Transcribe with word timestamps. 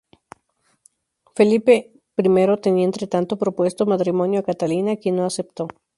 Felipe 1.35 1.75
I 2.17 2.23
tenía 2.63 2.85
entretanto 2.85 3.37
propuesto 3.37 3.85
matrimonio 3.93 4.39
a 4.39 4.43
Catalina, 4.49 4.97
quien 4.97 5.17
no 5.17 5.25
aceptó. 5.25 5.67